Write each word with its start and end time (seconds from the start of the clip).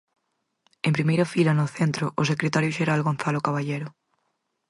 En 0.87 0.95
primeira 0.97 1.29
fila, 1.33 1.57
no 1.59 1.67
centro, 1.77 2.05
o 2.21 2.23
secretario 2.31 2.75
xeral 2.77 3.05
Gonzalo 3.07 3.43
Caballero. 3.47 3.87